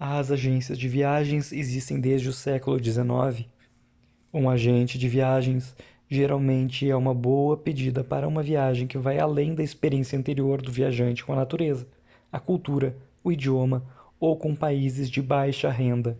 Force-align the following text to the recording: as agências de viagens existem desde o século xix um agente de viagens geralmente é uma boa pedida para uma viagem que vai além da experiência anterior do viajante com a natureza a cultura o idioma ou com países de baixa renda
as 0.00 0.30
agências 0.30 0.78
de 0.78 0.88
viagens 0.88 1.52
existem 1.52 2.00
desde 2.00 2.30
o 2.30 2.32
século 2.32 2.82
xix 2.82 2.96
um 4.32 4.48
agente 4.48 4.98
de 4.98 5.06
viagens 5.06 5.76
geralmente 6.08 6.88
é 6.88 6.96
uma 6.96 7.12
boa 7.12 7.58
pedida 7.58 8.02
para 8.02 8.26
uma 8.26 8.42
viagem 8.42 8.86
que 8.88 8.96
vai 8.96 9.18
além 9.18 9.54
da 9.54 9.62
experiência 9.62 10.18
anterior 10.18 10.62
do 10.62 10.72
viajante 10.72 11.22
com 11.22 11.34
a 11.34 11.36
natureza 11.36 11.86
a 12.32 12.40
cultura 12.40 12.96
o 13.22 13.30
idioma 13.30 13.84
ou 14.18 14.34
com 14.34 14.56
países 14.56 15.10
de 15.10 15.20
baixa 15.20 15.68
renda 15.68 16.18